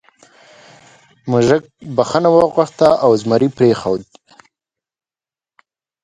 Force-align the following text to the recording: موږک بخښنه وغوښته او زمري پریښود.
موږک 1.29 1.63
بخښنه 1.95 2.29
وغوښته 2.35 2.89
او 3.03 3.11
زمري 3.21 3.49
پریښود. 3.57 4.01